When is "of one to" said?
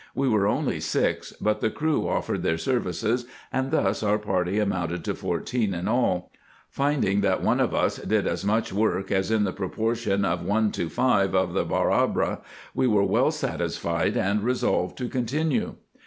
10.25-10.89